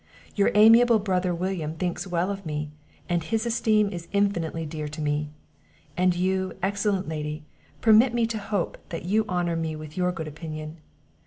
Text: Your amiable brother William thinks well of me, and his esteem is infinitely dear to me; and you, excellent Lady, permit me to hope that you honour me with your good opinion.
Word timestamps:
Your 0.33 0.49
amiable 0.55 0.97
brother 0.97 1.31
William 1.35 1.75
thinks 1.75 2.07
well 2.07 2.31
of 2.31 2.43
me, 2.43 2.71
and 3.07 3.23
his 3.23 3.45
esteem 3.45 3.89
is 3.91 4.07
infinitely 4.11 4.65
dear 4.65 4.87
to 4.87 4.99
me; 4.99 5.29
and 5.95 6.15
you, 6.15 6.53
excellent 6.63 7.07
Lady, 7.07 7.43
permit 7.81 8.11
me 8.11 8.25
to 8.25 8.39
hope 8.39 8.79
that 8.89 9.05
you 9.05 9.25
honour 9.29 9.55
me 9.55 9.75
with 9.75 9.95
your 9.97 10.11
good 10.11 10.27
opinion. 10.27 10.77